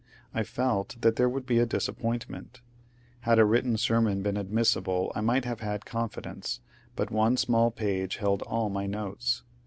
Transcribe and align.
I 0.33 0.41
felt 0.41 0.97
that 1.01 1.15
there 1.17 1.29
would 1.29 1.45
be 1.45 1.59
a 1.59 1.67
dis 1.67 1.87
appointment. 1.87 2.61
Had 3.19 3.37
a 3.37 3.45
written 3.45 3.77
sermon 3.77 4.23
been 4.23 4.35
admissible 4.35 5.11
I 5.13 5.21
might 5.21 5.45
have 5.45 5.59
had 5.59 5.85
confidence, 5.85 6.59
but 6.95 7.11
one 7.11 7.37
small 7.37 7.69
page 7.69 8.15
held 8.15 8.41
all 8.41 8.71
my 8.71 8.87
notes. 8.87 9.43